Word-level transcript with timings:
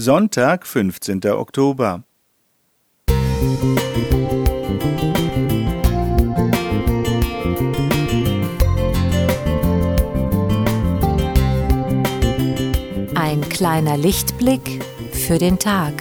Sonntag, 0.00 0.64
15. 0.64 1.24
Oktober. 1.32 2.04
Ein 13.16 13.40
kleiner 13.48 13.96
Lichtblick 13.96 14.84
für 15.10 15.38
den 15.38 15.58
Tag. 15.58 15.94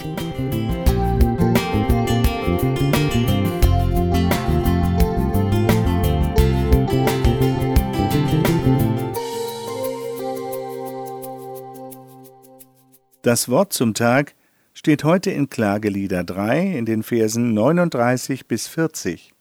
Das 13.24 13.50
Wort 13.50 13.74
zum 13.74 13.94
Tag 13.94 14.36
steht 14.74 15.04
heute 15.04 15.32
in 15.32 15.50
Klagelieder 15.50 16.24
3 16.24 16.78
in 16.78 16.86
den 16.86 17.02
Versen 17.02 17.54
39 17.54 18.48
bis 18.48 18.68
40. 18.68 19.34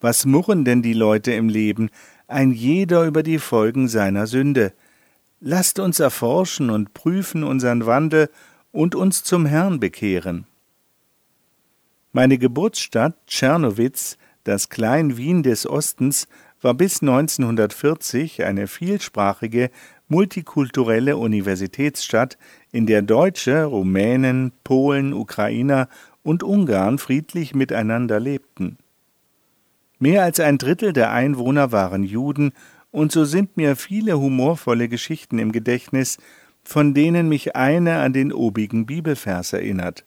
Was 0.00 0.24
murren 0.24 0.64
denn 0.64 0.80
die 0.80 0.92
Leute 0.92 1.32
im 1.32 1.48
Leben, 1.48 1.90
ein 2.28 2.52
jeder 2.52 3.06
über 3.06 3.22
die 3.24 3.38
Folgen 3.38 3.88
seiner 3.88 4.26
Sünde? 4.28 4.72
Lasst 5.40 5.80
uns 5.80 5.98
erforschen 5.98 6.70
und 6.70 6.94
prüfen 6.94 7.42
unseren 7.42 7.86
Wandel 7.86 8.30
und 8.70 8.94
uns 8.94 9.24
zum 9.24 9.46
Herrn 9.46 9.80
bekehren. 9.80 10.46
Meine 12.12 12.38
Geburtsstadt 12.38 13.16
Tschernowitz, 13.26 14.16
das 14.44 14.68
Klein 14.68 15.16
Wien 15.16 15.42
des 15.42 15.68
Ostens, 15.68 16.28
war 16.60 16.74
bis 16.74 17.02
1940 17.02 18.44
eine 18.44 18.68
vielsprachige, 18.68 19.70
multikulturelle 20.08 21.16
Universitätsstadt, 21.16 22.38
in 22.72 22.86
der 22.86 23.02
Deutsche, 23.02 23.64
Rumänen, 23.64 24.52
Polen, 24.64 25.12
Ukrainer 25.12 25.88
und 26.22 26.42
Ungarn 26.42 26.98
friedlich 26.98 27.54
miteinander 27.54 28.20
lebten. 28.20 28.78
Mehr 29.98 30.22
als 30.22 30.40
ein 30.40 30.58
Drittel 30.58 30.92
der 30.92 31.12
Einwohner 31.12 31.72
waren 31.72 32.02
Juden, 32.02 32.52
und 32.90 33.10
so 33.10 33.24
sind 33.24 33.56
mir 33.56 33.74
viele 33.74 34.20
humorvolle 34.20 34.88
Geschichten 34.88 35.38
im 35.38 35.50
Gedächtnis, 35.50 36.18
von 36.62 36.94
denen 36.94 37.28
mich 37.28 37.56
eine 37.56 37.98
an 37.98 38.12
den 38.12 38.32
obigen 38.32 38.86
Bibelvers 38.86 39.52
erinnert. 39.52 40.04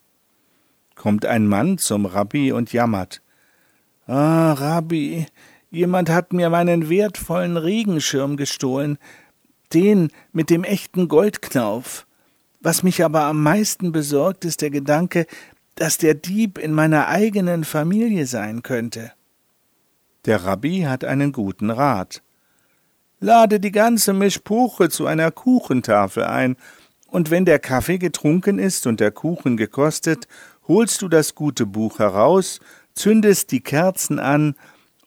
Kommt 0.95 1.25
ein 1.25 1.47
Mann 1.47 1.77
zum 1.77 2.05
Rabbi 2.05 2.51
und 2.51 2.73
jammert. 2.73 3.21
Ah, 4.07 4.53
Rabbi, 4.53 5.25
jemand 5.69 6.09
hat 6.09 6.33
mir 6.33 6.49
meinen 6.49 6.89
wertvollen 6.89 7.57
Regenschirm 7.57 8.37
gestohlen, 8.37 8.97
den 9.73 10.11
mit 10.31 10.49
dem 10.49 10.63
echten 10.63 11.07
Goldknauf. 11.07 12.05
Was 12.59 12.83
mich 12.83 13.03
aber 13.03 13.23
am 13.23 13.41
meisten 13.43 13.91
besorgt, 13.91 14.45
ist 14.45 14.61
der 14.61 14.69
Gedanke, 14.69 15.25
dass 15.75 15.97
der 15.97 16.15
Dieb 16.15 16.57
in 16.57 16.73
meiner 16.73 17.07
eigenen 17.07 17.63
Familie 17.63 18.25
sein 18.25 18.63
könnte. 18.63 19.13
Der 20.25 20.43
Rabbi 20.43 20.81
hat 20.81 21.05
einen 21.05 21.31
guten 21.31 21.69
Rat. 21.69 22.21
Lade 23.19 23.59
die 23.59 23.71
ganze 23.71 24.13
Mischpuche 24.13 24.89
zu 24.89 25.05
einer 25.07 25.31
Kuchentafel 25.31 26.23
ein, 26.23 26.57
und 27.09 27.31
wenn 27.31 27.45
der 27.45 27.59
Kaffee 27.59 27.97
getrunken 27.97 28.59
ist 28.59 28.85
und 28.85 28.99
der 28.99 29.11
Kuchen 29.11 29.55
gekostet, 29.55 30.27
holst 30.67 31.01
du 31.01 31.07
das 31.07 31.35
gute 31.35 31.65
Buch 31.65 31.99
heraus, 31.99 32.59
zündest 32.93 33.51
die 33.51 33.61
Kerzen 33.61 34.19
an 34.19 34.55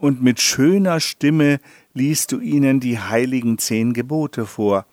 und 0.00 0.22
mit 0.22 0.40
schöner 0.40 0.98
Stimme 0.98 1.60
liest 1.92 2.32
du 2.32 2.40
ihnen 2.40 2.80
die 2.80 2.98
heiligen 2.98 3.58
zehn 3.58 3.92
Gebote 3.92 4.46
vor. 4.46 4.86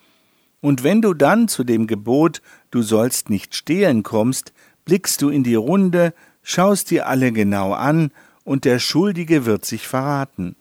Und 0.59 0.83
wenn 0.83 1.01
du 1.01 1.13
dann 1.13 1.47
zu 1.47 1.63
dem 1.63 1.87
Gebot, 1.87 2.41
du 2.71 2.81
sollst 2.81 3.29
nicht 3.29 3.55
stehlen 3.55 4.03
kommst, 4.03 4.51
blickst 4.83 5.21
du 5.21 5.29
in 5.29 5.43
die 5.43 5.55
Runde, 5.55 6.13
schaust 6.43 6.91
dir 6.91 7.07
alle 7.07 7.31
genau 7.31 7.71
an, 7.73 8.11
und 8.43 8.65
der 8.65 8.79
Schuldige 8.79 9.45
wird 9.45 9.63
sich 9.65 9.87
verraten. 9.87 10.55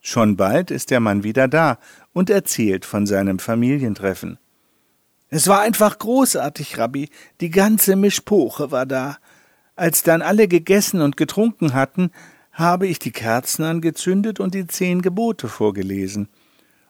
Schon 0.00 0.36
bald 0.36 0.70
ist 0.70 0.90
der 0.90 1.00
Mann 1.00 1.22
wieder 1.22 1.48
da 1.48 1.78
und 2.12 2.28
erzählt 2.28 2.84
von 2.84 3.06
seinem 3.06 3.38
Familientreffen. 3.38 4.38
Es 5.28 5.48
war 5.48 5.60
einfach 5.60 5.98
großartig, 5.98 6.76
Rabbi, 6.76 7.08
die 7.40 7.50
ganze 7.50 7.96
Mischpoche 7.96 8.70
war 8.70 8.84
da. 8.84 9.16
Als 9.74 10.02
dann 10.02 10.20
alle 10.20 10.48
gegessen 10.48 11.00
und 11.00 11.16
getrunken 11.16 11.72
hatten, 11.72 12.10
habe 12.52 12.86
ich 12.86 12.98
die 12.98 13.12
Kerzen 13.12 13.64
angezündet 13.64 14.38
und 14.40 14.54
die 14.54 14.66
zehn 14.66 15.02
Gebote 15.02 15.48
vorgelesen. 15.48 16.28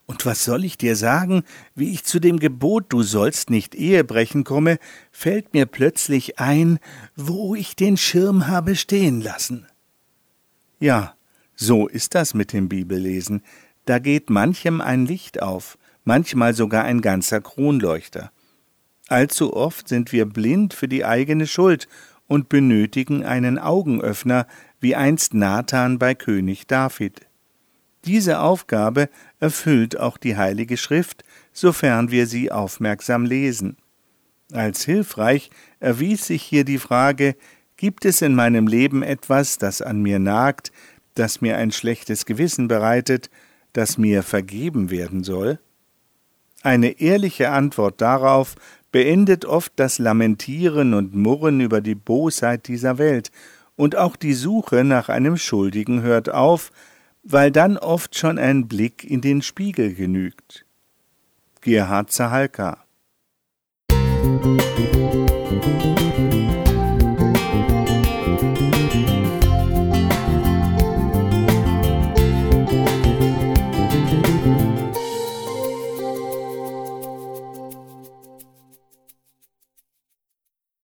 Und 0.06 0.26
was 0.26 0.44
soll 0.44 0.64
ich 0.64 0.76
dir 0.76 0.96
sagen, 0.96 1.44
wie 1.74 1.92
ich 1.92 2.04
zu 2.04 2.18
dem 2.18 2.38
Gebot 2.38 2.86
Du 2.88 3.02
sollst 3.02 3.50
nicht 3.50 3.74
Ehe 3.74 4.04
brechen 4.04 4.44
komme, 4.44 4.78
fällt 5.10 5.54
mir 5.54 5.66
plötzlich 5.66 6.38
ein, 6.38 6.78
wo 7.14 7.54
ich 7.54 7.76
den 7.76 7.96
Schirm 7.96 8.48
habe 8.48 8.76
stehen 8.76 9.20
lassen. 9.20 9.66
Ja, 10.80 11.14
so 11.54 11.86
ist 11.86 12.14
das 12.16 12.34
mit 12.34 12.52
dem 12.52 12.68
Bibellesen. 12.68 13.42
Da 13.84 14.00
geht 14.00 14.30
manchem 14.30 14.80
ein 14.80 15.06
Licht 15.06 15.40
auf, 15.40 15.78
manchmal 16.04 16.54
sogar 16.54 16.84
ein 16.84 17.00
ganzer 17.00 17.40
Kronleuchter. 17.40 18.32
Allzu 19.08 19.54
oft 19.54 19.88
sind 19.88 20.12
wir 20.12 20.26
blind 20.26 20.74
für 20.74 20.88
die 20.88 21.04
eigene 21.04 21.46
Schuld 21.46 21.88
und 22.32 22.48
benötigen 22.48 23.26
einen 23.26 23.59
Augenöffner, 23.59 24.47
wie 24.81 24.97
einst 24.97 25.34
Nathan 25.34 25.98
bei 25.98 26.15
König 26.15 26.66
David. 26.66 27.26
Diese 28.06 28.41
Aufgabe 28.41 29.10
erfüllt 29.38 30.00
auch 30.00 30.16
die 30.16 30.38
Heilige 30.38 30.78
Schrift, 30.78 31.25
sofern 31.53 32.10
wir 32.10 32.26
sie 32.26 32.50
aufmerksam 32.50 33.26
lesen. 33.26 33.76
Als 34.50 34.82
hilfreich 34.82 35.50
erwies 35.78 36.26
sich 36.26 36.42
hier 36.42 36.65
die 36.65 36.78
Frage, 36.78 37.37
gibt 37.76 38.06
es 38.06 38.22
in 38.22 38.34
meinem 38.34 38.66
Leben 38.66 39.03
etwas, 39.03 39.59
das 39.59 39.82
an 39.82 40.00
mir 40.00 40.19
nagt, 40.19 40.72
das 41.12 41.42
mir 41.42 41.59
ein 41.59 41.71
schlechtes 41.71 42.25
Gewissen 42.25 42.66
bereitet, 42.66 43.28
das 43.75 43.98
mir 43.98 44.22
vergeben 44.22 44.88
werden 44.88 45.22
soll? 45.22 45.59
Eine 46.62 46.98
ehrliche 46.98 47.50
Antwort 47.50 48.00
darauf 48.00 48.54
beendet 48.92 49.44
oft 49.44 49.72
das 49.76 49.98
Lamentieren 49.98 50.94
und 50.94 51.14
Murren 51.14 51.60
über 51.60 51.80
die 51.80 51.94
Bosheit 51.94 52.69
dieser 52.69 52.98
Welt 52.98 53.32
und 53.75 53.97
auch 53.97 54.16
die 54.16 54.34
Suche 54.34 54.84
nach 54.84 55.08
einem 55.08 55.36
Schuldigen 55.36 56.03
hört 56.03 56.28
auf, 56.30 56.70
weil 57.22 57.50
dann 57.50 57.78
oft 57.78 58.16
schon 58.16 58.38
ein 58.38 58.69
Blick 58.69 59.03
in 59.03 59.20
den 59.20 59.42
Spiegel 59.42 59.94
genügt. 59.94 60.66
Gerhard 61.62 62.12
Zahalka 62.12 62.84